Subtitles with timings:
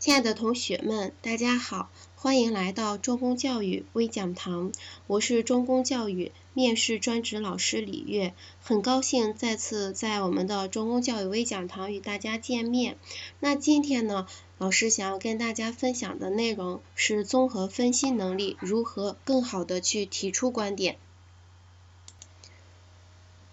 [0.00, 4.72] 亲爱的同学们，大家好，欢迎来到中公教育微讲堂。
[5.06, 8.32] 我是中公教育面试专职老师李月，
[8.62, 12.96] 很高兴再次在我们的中公教育微讲堂与大家见面。
[13.40, 14.26] 那今天呢，
[14.56, 20.96] 老师想要跟大家分享的内容是综合分析能力如何更好的去提出观点。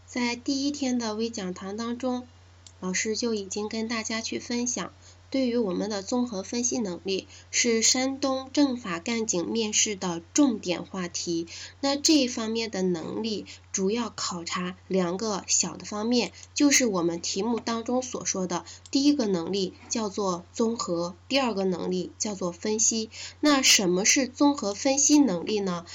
[0.06, 2.26] 在第一天的微讲堂当中，
[2.80, 4.94] 老师就已经跟大家去分享。
[5.30, 11.48] 对于我们的综合分析能力是山东政法干警面试的重点话题。
[11.82, 23.10] 那这一方面的能力主要考察两个小的方面，就是我们题目当中所说的，第一个能力叫做综合，第二个能力叫做分析。
[23.42, 25.86] 那什么是综合分析能力呢？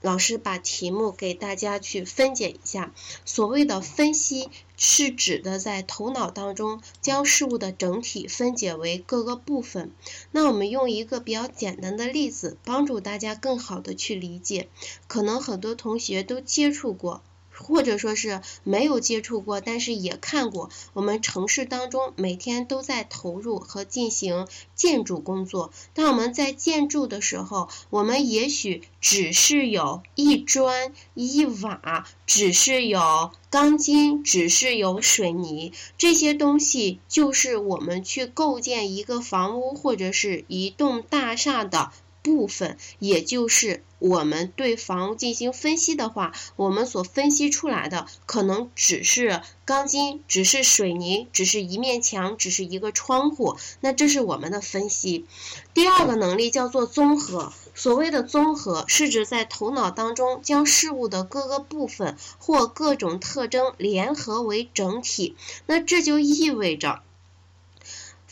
[0.00, 2.92] 老师把题目给大家去分解一下，
[3.24, 4.50] 所谓的分析
[4.84, 9.92] 是指的在头脑当中将事物的整体分解为各个部分。
[10.32, 14.68] 那我们用一个比较简单的例子，帮助大家更好的去理解。
[15.06, 17.22] 可能很多同学都接触过。
[17.62, 20.68] 或者说是没有接触过，但是也看过。
[20.92, 25.72] 我们城市当中每天都在投入和进行建筑工作。
[25.94, 41.92] 当我们在建筑的时候，我们也许只是有一砖一瓦，只是有钢筋，只是有水泥，这些东西就是我们去构建一个房屋或者是一栋大厦的。
[42.22, 53.56] 部分，也就是我们对房屋进行分析的话，我们所分析出来的可能只是钢筋，只是水泥，只是一面墙，只是一个窗户。
[53.80, 55.26] 那这是我们的分析。
[55.74, 57.52] 第二个能力叫做综合。
[57.74, 65.36] 所谓的综合，是指在头脑当中将事物的各个部分或各种特征联合为整体。
[65.66, 67.02] 那这就意味着。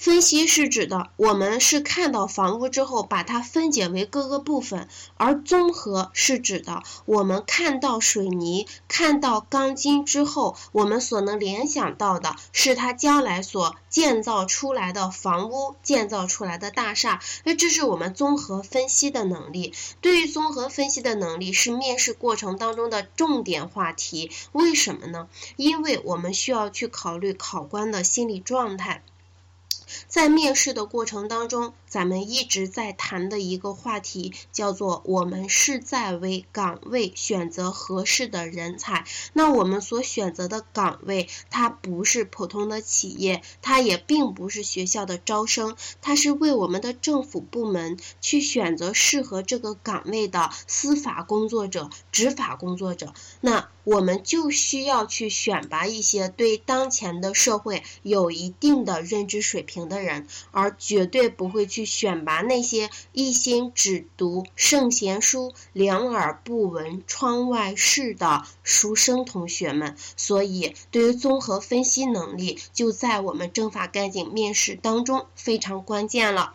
[0.01, 4.87] 分析是指的，我们是看到房屋之后，把它分解为各个部分；
[5.19, 17.21] 而综合是指的，我们看到水泥、看到钢筋之后，我们所能联想到的是它将来所建造出来的房屋、建造出来的大厦。
[17.45, 19.75] 那这是我们综合分析的能力。
[20.01, 24.31] 对于综合分析的能力，是面试过程当中的重点话题。
[24.53, 25.29] 为什么呢？
[25.57, 29.03] 因为我们需要去考虑考官的心理状态。
[30.07, 39.05] 在面试的过程当中，咱们一直在谈的一个话题叫做我们是在为岗位选择合适的人才。
[39.33, 53.15] 那我们所选择的岗位，它不是普通的企业，它也并不是学校的招生，它是为我们的政府部门去选择适合这个岗位的司法工作者、执法工作者。
[53.41, 69.97] 那我们就需要去选拔一些对当前的社会有一定的认知水平的人，而绝对不会去选拔那些一心只读圣贤书、两耳不闻窗外事的书生同学们。
[70.17, 76.55] 所以，对于综合分析能力，就在我们政法干警面试当中非常关键了。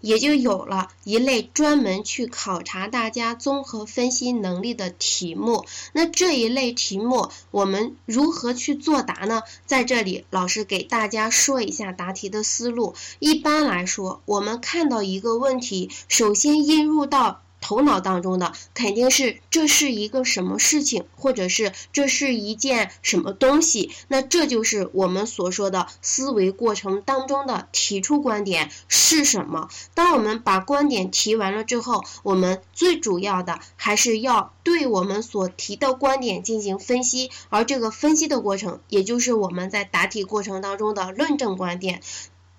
[0.00, 5.64] 也就有了一类专门去考察大家综合分析能力的题目。
[5.92, 9.42] 那这一类题目，我们如何去作答呢？
[9.66, 12.94] 在这里，老师给大家说一下答题的思路。
[13.18, 17.42] 一般来说，我们看到一个问题，首先映入到。
[17.60, 23.92] 头脑当中的肯定是这是一个什么事情，或者是这是一件什么东西。
[24.08, 29.68] 那这就是我们所说的思维过程当中的提出观点是什么。
[29.94, 42.02] 当我们把观点提完了之后，我们最主要的还是要对我们所提的观点进行分析，而这个分析的过程，也就是我们在答题过程当中的论证观点、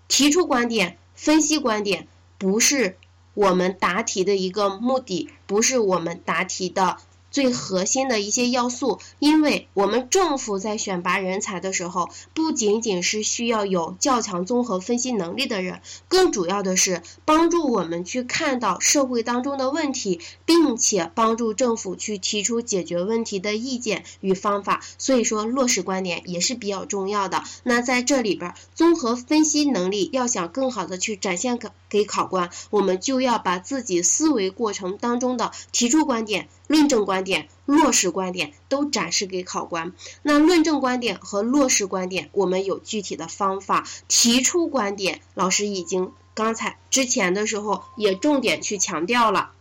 [0.07, 2.07] 提出观点、分析观点，
[2.37, 2.97] 不是。
[3.39, 6.97] 我们答题的一个目的，不是我们答题的。
[7.31, 24.81] 最核心的一些要素，因为我们政府在选拔人才的时候，不仅仅是需要有较强综合分析能力的人，更主要的是帮助我们去看到社会当中的问题，并且帮助政府去提出解决问题的意见与方法。
[24.97, 27.43] 所以说，落实观点也是比较重要的。
[27.63, 36.47] 那在这里边，综合分析能力要想更好的去展现给给考官，我们就要把自己思维过程当中的提出观点。
[36.67, 39.91] 论证观观点、落实观点都展示给考官。
[40.21, 43.85] 那论证观点和落实观点，我们有具体的方法。
[44.07, 49.51] 提出观点，老师已经刚才之前的时候也重点去强调了。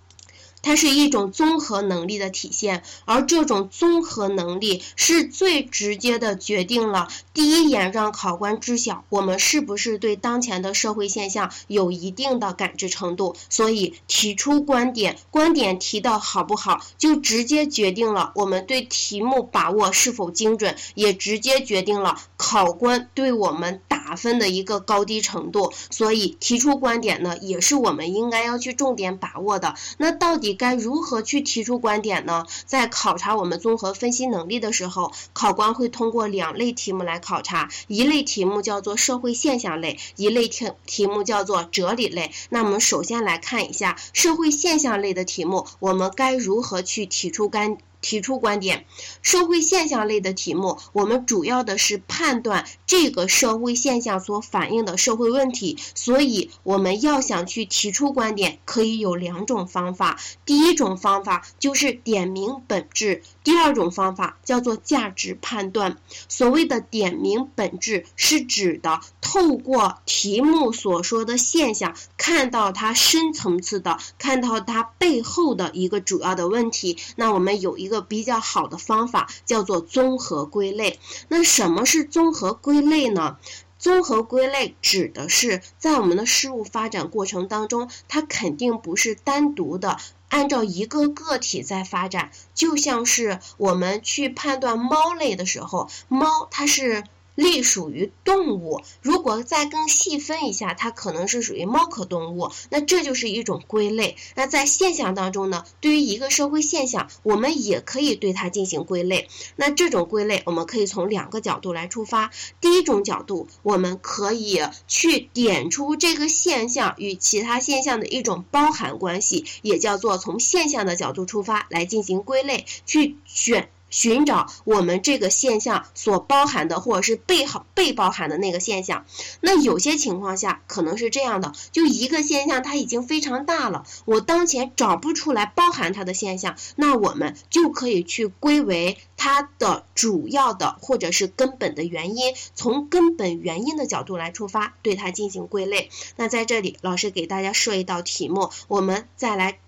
[0.63, 13.37] 它是一种综合能力的体现，而这种综合能力是最直接的决定了第一眼让考官知晓我们是不是对当前的社会现象有一定的感知程度。
[13.49, 25.73] 所以提出观点，观点提的好不好，就直接决定了我们对题目把握是否精准，也直接决定了考官对我们打分的一个高低程度。
[25.91, 29.75] 所以提出观点呢，也是我们应该要去重点把握的。
[29.99, 32.45] 那到底该如何去提出观点呢？
[32.67, 42.33] 在考察我们综合分析能力的时候，考官会通过两类题目来考察，一类题目叫做社会现象类，一类题题目叫做哲理类。
[42.51, 47.79] 那我们首先来看一下社会现象类的题目，我们该如何去提出干？
[48.01, 48.87] 提出观点，
[49.23, 60.17] 社会现象类的题目，我们主要的是判断这个社会现象所反映的社会问题，所以我们要想去提出观点，可以有两种方法。
[60.47, 65.99] 第一种方法就是点明本质，第二种方法叫做价值判断。
[66.29, 76.97] 所谓的点明本质，是指的透过题目所说的现象，看到它深层次的，看到它背后的一个主要的问题。
[77.17, 77.88] 那我们有一。
[77.89, 81.01] 一个比较好的方法叫做综合归类。
[81.29, 83.39] 那什么是综合归类呢？
[83.79, 89.97] 综合归类指的是在我们的事物发展过程当中，它肯定不是单独的
[90.29, 92.31] 按照一个个体在发展。
[92.55, 97.05] 就像是我们去判断猫类的时候，猫它是。
[97.39, 104.17] 隶属于动物，如果再更细分一下，它可能是属于猫科动物，那这就是一种归类。
[104.35, 109.29] 那在现象当中呢，对于一个社会现象，我们也可以对它进行归类。
[109.55, 112.33] 那这种归类，我们可以从两个角度来出发。
[112.61, 123.71] 第一种角度，我们可以去点出这个现象与其他现象的一种包含关系，也叫做从现象的角度出发来进行归类，去选。
[123.91, 129.05] 寻找我们这个现象所包含的，或者是被好被包含的那个现象。
[129.41, 145.91] 那有些情况下可能是这样的，就一个现象它已经非常大了，我当前找不出来包含它的现象，那我们就可以去归为它的主要的或者是根本的原因，从根本原因的角度来出发，对它进行归类。
[146.17, 149.59] 那在这里，老师给大家设一道题目，我们再来。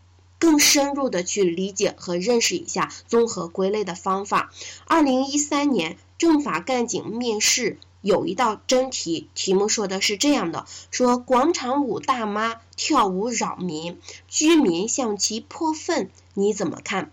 [0.40, 4.50] 更深入的去理解和认识一下综合归类的方法。
[4.86, 17.12] 二零一三年政法干警面试有一道真题，题目说的是这样的：说广场舞大妈跳舞扰民，居民向其泼粪，你怎么看？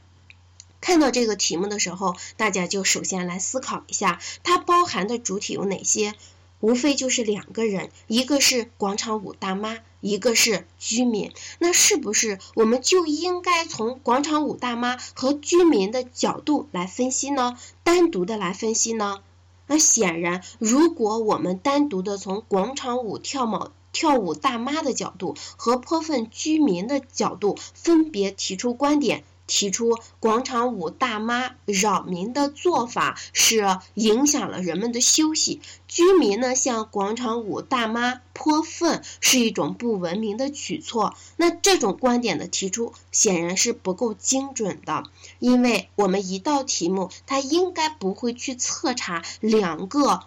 [0.80, 6.13] 看到这个题目的时候，大家就首先来思考一下，它包含的主体有哪些？
[6.59, 11.31] 无非就是两个人，一个是广场舞大妈，一个是居民。
[11.59, 17.57] 那是不是我们就应该从广场舞大妈和居民的角度来分析呢？
[17.83, 19.21] 单独的来分析呢？
[19.68, 29.24] 那显然，如果我们单独的从广场舞跳舞跳舞大妈的角度和泼粪居民的角度分别提出观点。
[29.47, 41.15] 提出广场舞大妈扰民的做法是影响了人们的休息，居民呢向广场舞大妈泼粪是一种不文明的举措。
[41.38, 45.05] 那这种观点的提出显然是不够精准的，
[45.39, 50.23] 因为我们一道题目它应该不会去测查两个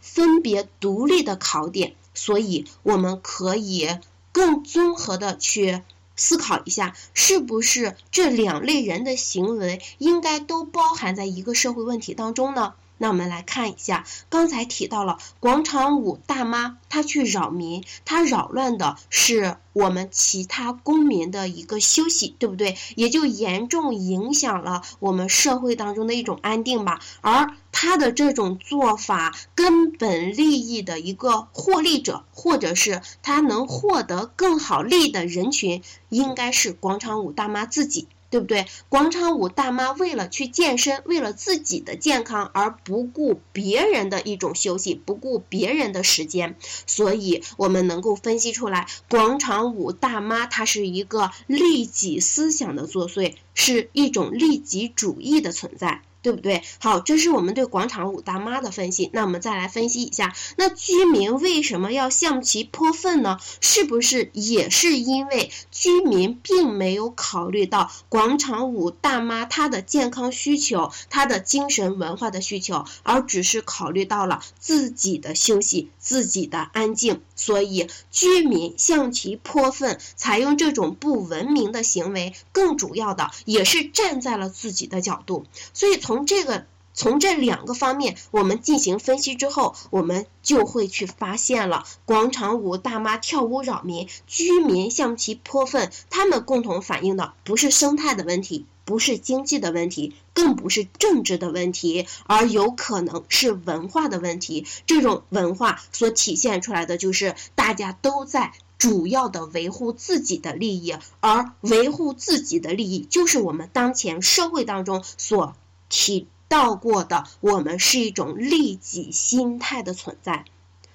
[0.00, 3.98] 分别独立的考点，所以我们可以
[4.30, 5.82] 更综合的去。
[6.16, 12.74] 思考一下，是不是这两类人的行为应该都包含在一个社会问题当中呢？
[13.02, 22.76] 那我们来看一下，刚才提到了广场舞大妈，她去扰民，她扰乱的是我们其他公民的一个休息，对不对？
[22.94, 27.00] 也就严重影响了我们社会当中的一种安定吧。
[27.22, 38.06] 而她的这种做法，根本利益的一个获利者，或者是她能获得更好利益的人群，应该是广场舞大妈自己。
[38.32, 38.66] 对不对？
[38.88, 56.00] 广场舞大妈为了去健身，为了自己的健康而不顾别人的一种休息，不顾别人的时间，所以我们能够分析出来，广场舞大妈她是一个利己思想的作祟，是一种利己主义的存在。
[56.22, 56.62] 对不对？
[56.78, 59.10] 好，这是我们对广场舞大妈的分析。
[59.12, 63.38] 那我们再来分析一下，那居民为什么要向其泼粪呢？
[63.60, 86.11] 是不是也是因为居民并没有考虑到广场舞大妈她的健康需求、她的精神文化的需求，而只是考虑到了自己的休息、自己的安静，所以居民向其泼粪，采用这种不文明的行为，更主要的也是站在了自己的角度，所以从。
[86.12, 104.66] 从这个从这两个方面，我们进行分析之后，我们就会去发现了广场舞大妈跳舞扰民，居民向其泼粪，他们共同反映的不是生态的问题，不是经济的问题，更不是政治的问题，而有可能是文化的问题。
[104.84, 115.56] 这种文化所体现出来的就是大家都在主要的维护自己的利益，而维护自己的利益就是我们当前社会当中所。
[115.92, 120.46] 提到过的，我们是一种利己心态的存在。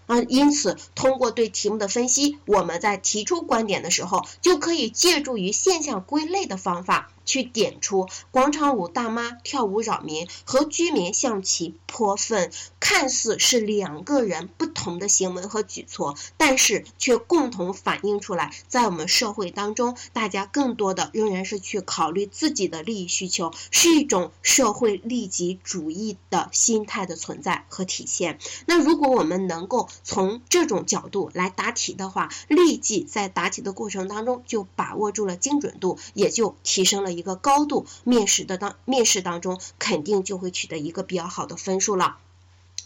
[0.08, 28.40] 啊，因此通过对题目的分析，我们在提出观点的时候，就可以借助于现象归类的方法，去点出广场舞大妈跳舞扰民和居民向其泼粪，看似是两个人不同的行为和举措，但是却共同反映出来，在我们社会当中，大家更多的仍然是去考虑自己的利益需求，是一种社会利己主义的心态的存在和体现。
[28.66, 37.86] 那如果我们能够从这种角度来答题的话，立即在答题的过程当中就把握住了精准度，也就提升了一个高度。
[38.04, 42.18] 面试的当面试当中，肯定就会取得一个比较好的分数了。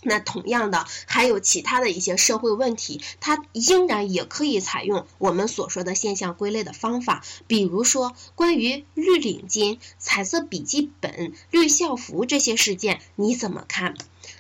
[0.04, 7.24] 那同样的，还有其他的一些社会问题，它仍然也可以采用我们所说的现象归类的方法。
[7.46, 13.94] 比如说，关于绿领巾、彩色笔记本、绿校服这些事件，你怎么看？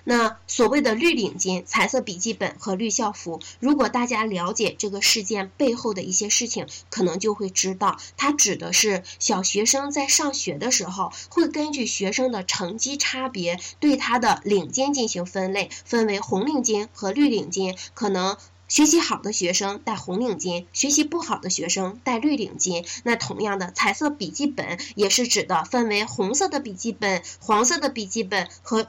[0.03, 17.77] 那所谓的绿领巾、彩色笔记本和绿校服，如果大家了解这个事件背后的一些事情，可能就会知道，它指的是小学生在上学的时候，会根据学生的成绩差别，对他的领巾进行分类，分为红领巾和绿领巾。
[17.93, 22.88] 可能学习好的学生戴红领巾，学习不好的学生戴绿领巾。
[23.03, 28.88] 那同样的，彩色笔记本也是指的分为红色的笔记本、黄色的笔记本和。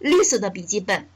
[0.00, 1.08] 绿色的笔记本，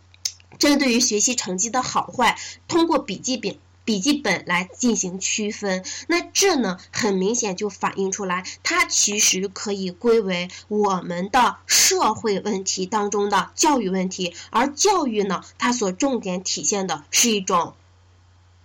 [0.58, 2.38] 针对于学习成绩的好坏，
[2.68, 5.84] 通过笔记本笔记本来进行区分。
[6.06, 14.34] 那这呢，很明显就反映出来，它其实可以归为我们的社会问题当中的教育问题。
[14.50, 17.74] 而教育呢，它所重点体现的是一种。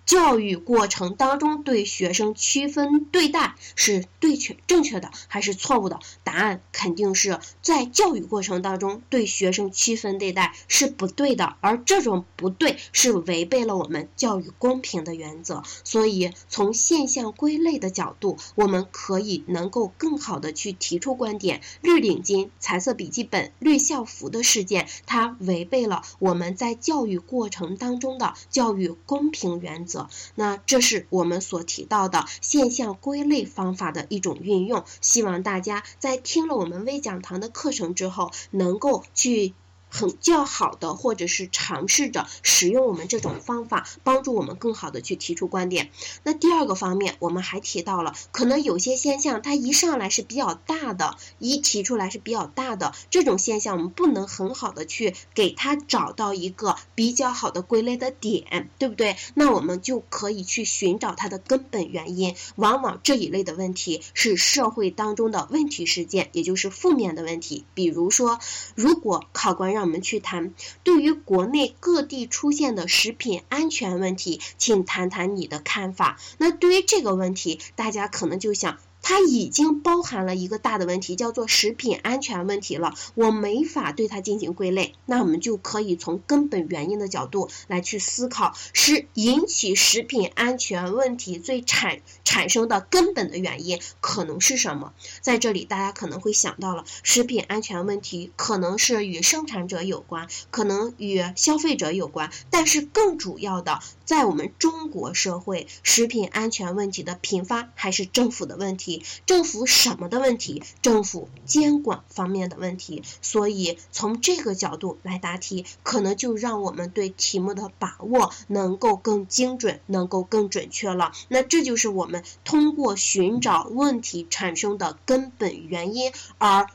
[0.09, 5.99] 教育过程当中对学生区分对待是对确正确的还是错误的？
[6.23, 15.61] 答案肯定是在教育过程当中对学生区分对待是不对的，而这种不对是违背了我们教育公平的原则。
[15.83, 29.98] 所以从现象归类的角度，我们可以能够更好的去提出观点：绿领巾、彩色笔记本、绿校服的事件，它违背了我们在教育过程当中的教育公平原则
[30.35, 39.53] 那这是我们所提到的现象归类方法的一种运用，希望大家在听了我们微讲堂的课程之后，能够去。
[39.89, 45.89] 很较好的，或者是尝试着使用我们这种方法，帮助我们更好的去提出观点。
[46.23, 59.15] 那第二个方面，我们还提到了，可能有些现象它一上来是比较大的，一提出来是比较大的这种现象，我们不能很好的去给它找到一个比较好的归类的点，对不对？
[59.33, 62.35] 那我们就可以去寻找它的根本原因。
[62.55, 67.65] 往往这一类的问题是社会当中的问题事件，也就是负面的问题。
[67.73, 68.39] 比如说，
[68.75, 76.19] 如果考官让让我们去谈对于国内各地出现的食品安全问题，请谈谈你的看法。
[76.37, 78.77] 那对于这个问题，大家可能就想。
[79.09, 82.93] 它已经包含了一个大的问题，叫做食品安全问题了。
[83.15, 94.93] 我没法对它进行归类，那我们就可以从根本原因的角度来去思考，是引起食品安全问题最产产生的根本的原因可能是什么？
[95.21, 109.03] 在这里，大家可能会想到了，食品安全问题可能是与生产者有关，可能与消费者有关，但是更主要的，在我们中国社会，食品安全问题的频发还是政府的问题。
[109.27, 110.63] 政府什么的问题？
[110.81, 113.03] 政府监管方面的问题。
[113.21, 121.11] 所以从这个角度来答题，可能就让我们对题目的把握能够更精准，能够更准确了。
[121.27, 126.65] 那这就是我们通过寻找问题产生的根本原因而。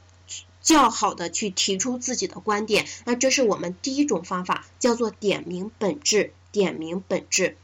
[0.62, 2.86] 较好的去提出自己的观点。
[3.04, 7.58] 那这是我们第一种方法，叫做点明本质，点明本质。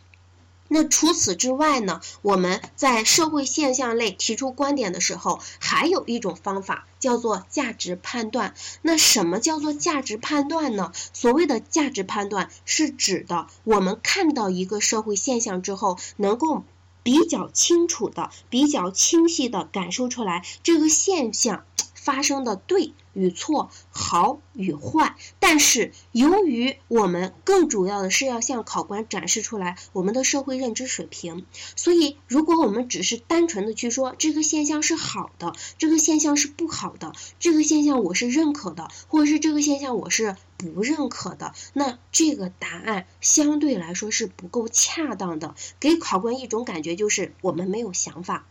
[0.73, 2.01] 那除此之外呢？
[2.23, 8.55] 我们在社会现象类提出观点的时候，还有一种方法叫做价值判断。
[8.83, 10.93] 那什么叫做价值判断呢？
[11.13, 16.63] 所谓的价值判断是指的我们看到一个社会现象之后，能够
[17.03, 21.65] 比较清楚的、比较清晰的感受出来这个现象
[22.01, 22.93] 发生的对。
[23.13, 48.47] 与错，好与坏，但是由于我们更主要的是要向考官展示出来我们的社会认知水平，所以如果我们只是单纯的去说这个现象是好的，这个现象是不好的，这个现象我是认可的，或者是这个现象我是不认可的，那这个答案相对来说是不够恰当的，给考官一种感觉就是我们没有想法，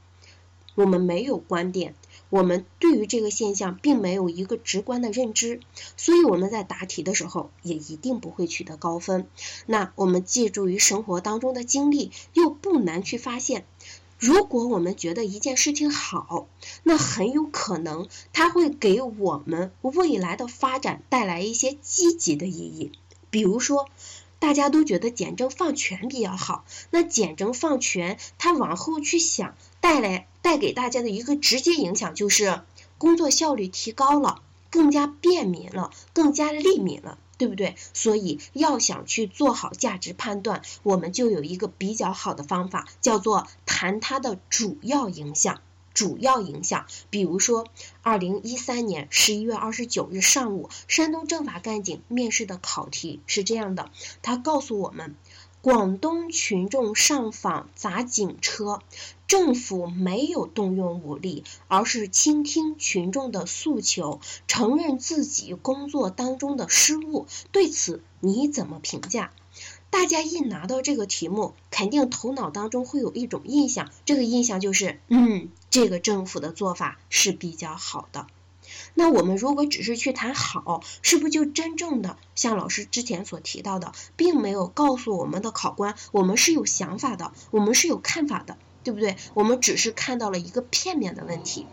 [0.75, 1.95] 我们没有观点。
[2.29, 5.61] 我们对于这个现象并没有一个直观的认知，
[5.97, 9.27] 所以我们在答题的时候也一定不会取得高分。
[9.65, 13.65] 那我们借助于生活当中的经历，又不难去发现，
[14.19, 16.47] 如果我们觉得一件事情好，
[16.83, 22.91] 那很有可能它会给我们未来的发展带来一些积极的意义。
[23.31, 23.87] 比如说，
[24.39, 30.25] 大家都觉得简政放权比较好，那简政放权，它往后去想带来。
[30.41, 32.61] 带给大家的一个直接影响就是
[32.97, 37.75] 工作效率提高了，更加便民了，更加利民了，对不对？
[37.93, 45.61] 所以要想去做好价值判断，我们就有一个比较好的方法，叫做谈它的主要影响。
[45.93, 47.67] 主要影响，比如说，
[48.01, 55.15] 二零一三年十一月二十九日上午，山东政法干警面试的考题是这样的，他告诉我们。
[55.61, 58.81] 广东群众上访砸警车，
[59.27, 67.27] 政府没有动用武力，而是倾听群众的诉求，承认自己工作当中的失误。
[67.51, 69.33] 对此你怎么评价？
[69.89, 78.27] 大家一拿到这个题目，肯定头脑当中会有一种印象，这个印象就是，嗯，这个政府的做法是比较好的。
[78.93, 89.15] 那我们如果只是去谈好，是不是就真正的像老师之前所提到的，并没有告诉我们的考官，我们是有想法的，我们是有看法的，对不对？
[89.33, 91.65] 我们只是看到了一个片面的问题。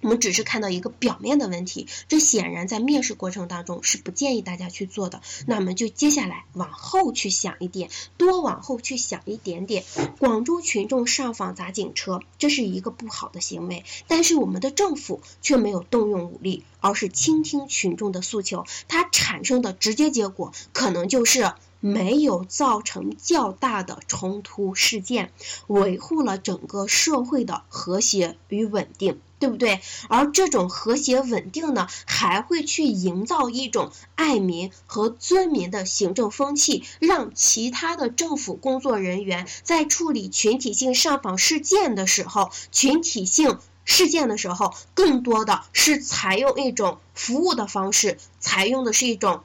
[0.00, 5.20] 我们只是看到一个表面的问题，这显然在面试过程当中是不建议大家去做的。
[5.46, 9.84] 那我们就接下来往后去想一点，多往后去想一点点。
[10.18, 21.52] 广州群众上访砸警车，这是一个不好的行为，但是我们的政府却没有动用武力，而是倾听群众的诉求，它产生的直接结果可能就是。
[21.80, 25.32] 没有造成较大的冲突事件，
[25.66, 29.80] 维护了整个社会的和谐与稳定，对不对？
[30.08, 49.42] 而这种和谐稳定呢，还会去营造一种爱民和尊民的行政风气，让其他的政府工作人员在处理群体性上访事件的时候，群体性事件的时候，更多的是采用一种服务的方式，采用的是一种。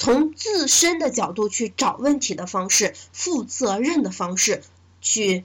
[0.00, 4.62] 从自身的角度去找问题的方式，负责任的方式，
[5.02, 5.44] 去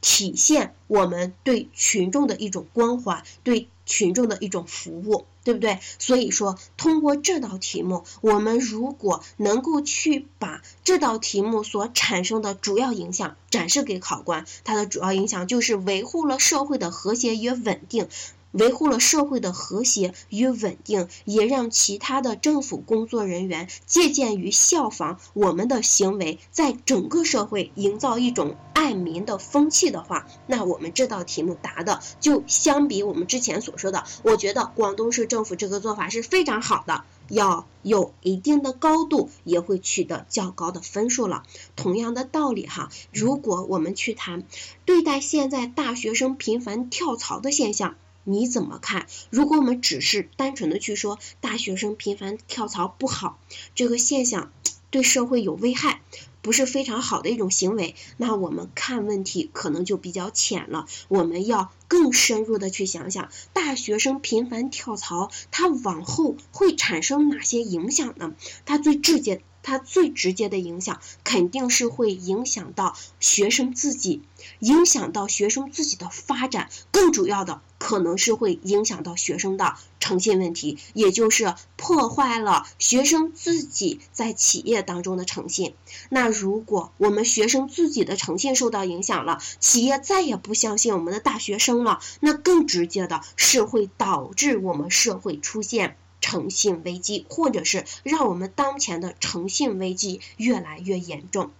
[0.00, 5.78] 体现我们对群众的一种关怀，对群众的一种服务，对不对？
[6.00, 18.08] 所以说，通过这道题目，我们如果能够去把这道题目所产生的主要影响展示给考官，它的主要影响就是维护了社会的和谐与稳定。
[18.56, 41.42] 维护了社会的和谐与稳定，也让其他的政府工作人员借鉴与效仿我们的行为，在整个社会营造一种爱民的风气的话，那我们这道题目答的就相比我们之前所说的，我觉得广东市政府这个做法是非常好的，要有一定的高度，也会取得较高的分数了。
[41.74, 44.44] 同样的道理哈，如果我们去谈
[44.86, 47.96] 对待现在大学生频繁跳槽的现象。
[48.28, 49.06] 你怎么看？
[49.30, 53.38] 如果我们只是单纯的去说大学生频繁跳槽不好，
[53.76, 54.50] 这个现象
[54.90, 56.00] 对社会有危害，
[56.42, 60.86] 不是非常好的一种行为，那我们看问题可能就比较浅了。
[61.06, 68.34] 我们要更深入的去想想，大学生频繁跳槽，它往后会产生哪些影响呢？
[68.64, 69.40] 它最直接。
[69.66, 74.22] 它最直接的影响肯定是会影响到学生自己，
[74.60, 85.74] 影响到学生自己的发展，更主要的可能是会影响到学生的诚信问题，也就是破坏了学生自己在企业当中的诚信。
[86.10, 95.96] 那如果我们学生自己的诚信受到影响了，企业再也不相信我们的大学生了，那更直接的是会导致我们社会出现。
[96.26, 101.52] 诚信危机，或者是让我们当前的诚信危机越来越严重。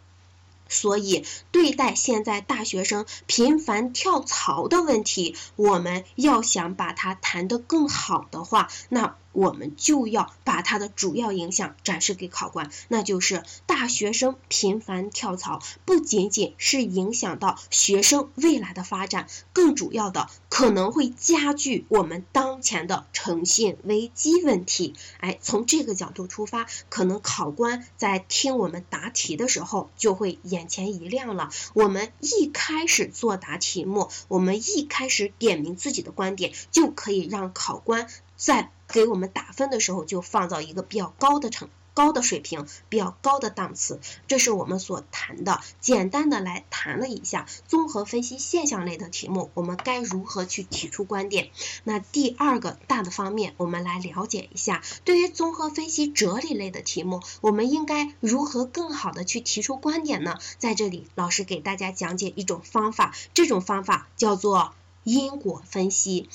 [0.69, 9.15] 所以，对待现在大学生频繁跳槽的问题，我们要想把它谈得更好的话，那。
[9.37, 24.95] 我们就要把它的主要影响展示给考官，那就是大学生频繁跳槽，不仅仅是影响到学生未来的发展，更主要的可能会加剧我们当前的诚信危机问题。
[25.21, 31.51] 哎，从这个角度出发，可能考官在听我们答题的时候就会眼前一亮了。
[31.75, 38.71] 我们一开始作答题目，我们一开始点明自己的观点，就可以让考官在。
[38.89, 43.99] 给我们打分的时候，就放到一个比较高的成高的水平，比较高的档次。
[44.29, 51.51] 这是我们所谈的，简单的来谈了一下综合分析现象类的题目，我们该如何去提出观点。
[51.83, 60.39] 那第二个大的方面，我们来了解一下，对于综合分析哲理类的题目，我们应该如何更好的去提出观点呢？
[60.59, 66.31] 在这里，老师给大家讲解一种方法，这种方法叫做因果分析。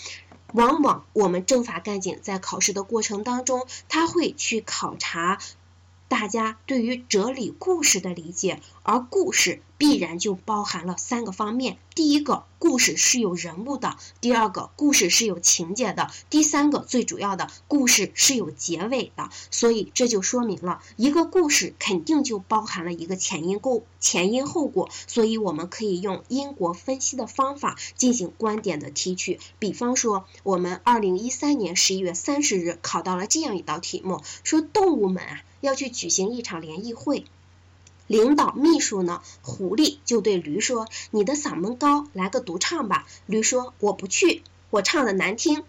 [0.54, 5.40] 往往我们政法干警在考试的过程当中，他会去考察
[6.12, 9.62] 大家对于哲理故事的理解，而故事。
[9.78, 19.32] 必然就包含了三个方面：第一个，故事是有人物的；第二个，故事是有情节的；第三个，最主要的，故事是有结尾的。
[19.50, 24.91] 所以这就说明了一个故事肯定就包含了一个前因后前因后果。
[25.08, 29.39] 所以我们可以用因果分析的方法进行观点的提取。
[29.58, 37.24] 比方说，我们二零一三年十一月三十日考到了这样一道题目：说动物们啊要去举行一场联谊会。
[38.08, 39.21] 领导秘书呢？
[39.41, 45.63] 狐狸就对驴说：“你的嗓门高，来个独唱吧。”驴说：“我不去，我唱的难听。”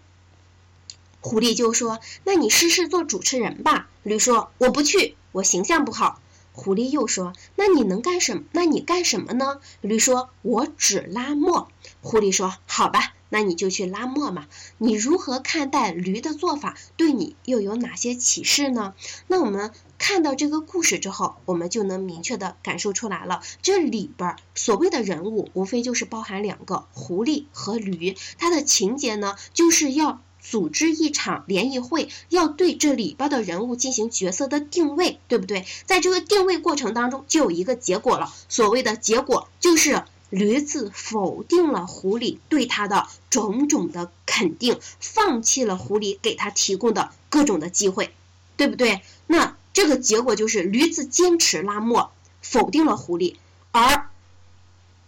[1.21, 6.19] 狐狸就说：“那你试试做主持人吧。”驴说：“我不去，我形象不好。”
[6.51, 8.43] 狐狸又说：“那你能干什么？
[8.51, 11.69] 那你干什么呢？”驴说：“我只拉磨。”
[12.03, 14.45] 狐狸说：“好吧。”那你就去拉磨嘛。
[14.77, 16.77] 你如何看待驴的做法？
[16.97, 18.93] 对你又有哪些启示呢？
[19.25, 23.41] 那我们看到这个故事之后，我们就能明确的感受出来了。
[23.63, 28.15] 这里边所谓的人物，无非就是包含两个狐狸和驴。
[28.37, 35.65] 它的情节呢，就是要组织一场联谊会，要对这里边的人物进行角色的定位，对不对？
[35.87, 38.31] 在这个定位过程当中，就有一个结果了。
[38.47, 40.03] 所谓的结果就是。
[40.33, 48.11] 驴子否定了狐狸对他的种种的肯定，放弃了狐狸给他提供的各种的机会，
[48.57, 49.01] 对不对？
[49.27, 53.35] 那这个结果就是驴子坚持拉磨，否定了狐狸，
[53.71, 54.09] 而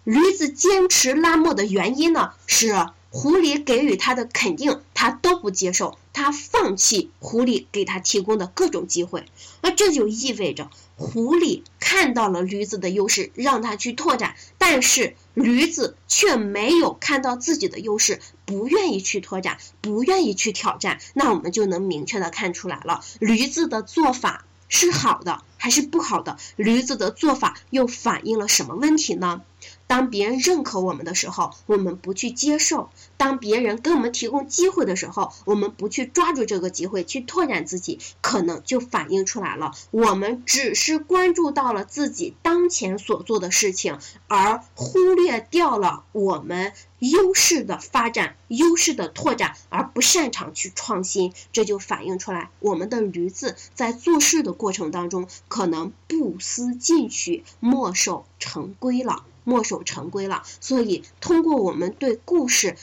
[0.04, 2.88] 驴子坚持拉磨的原因呢是。
[3.15, 9.23] 狐狸给予他的肯定，他都不接受，他放弃狐狸给他提供的各种机会，
[9.62, 26.38] 那这就意味着狐狸看到了驴子的优势，让他去拓展，但是驴子却没有看到自己的优势，不愿意去拓展，不愿意去挑战，那我们就能明确的看出来了，驴子的做法是好的还是不好的？
[26.58, 29.41] 驴子的做法又反映了什么问题呢？
[29.88, 39.73] 当别人认可我们的时候，我们不去接受；当别人给我们提供机会的时候，我们不去抓住这个机会去拓展自己，可能就反映出来了。
[39.91, 51.32] 我们只是关注到了自己当前所做的事情，而忽略掉了我们优势的发展、优势的拓展，而不擅长去创新。
[51.54, 59.23] 这就反映出来，我们的驴子在做事的过程当中，可能不思进取、墨守成规了。
[59.45, 62.75] 墨守成规了，所以通过我们对故事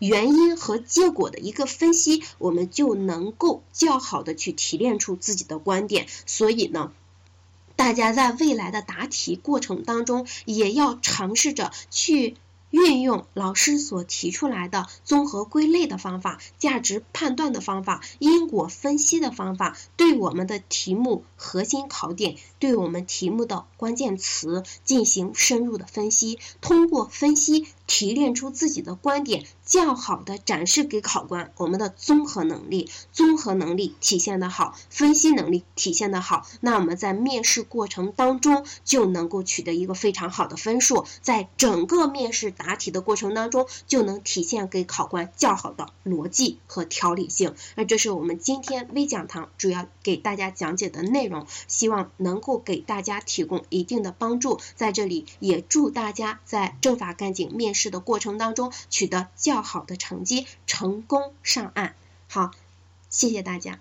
[0.00, 6.06] 原因和结果的一个分析，我们就能够较好的去提炼出自己的观点。
[6.26, 6.92] 所以呢，
[7.76, 12.36] 大家在未来的答题过程当中，也要尝试着去。
[12.70, 26.38] 运用老师所提出来的综合归类的方法、价值判断的方法、因果分析的方法，对我们的题目核心考点、对我们题目的关键词进行深入的分析。
[26.60, 31.52] 通过分析，提炼出自己的观点，较好的展示给考官。
[31.56, 47.54] 我们的综合能力，综合能力体现的好，分析能力体现的好，那我们在面试过程当中就能够取得一个非常好的分数，在整个面试答题的过程当中就能体现给考官较好的逻辑和条理性。
[47.74, 54.60] 那这是我们今天微讲堂主要给大家讲解的内容，希望能够给大家提供一定的帮助。
[54.76, 61.94] 在这里也祝大家在政法干警面试试的过程当中取得较好的成绩，成功上岸。
[62.28, 62.50] 好，
[63.08, 63.78] 谢谢大家。